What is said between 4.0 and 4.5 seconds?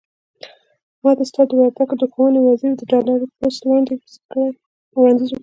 وکړ.